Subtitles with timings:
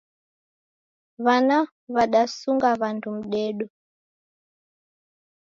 [1.25, 1.57] W'ana
[1.93, 3.65] w'adasunga w'andu mdedo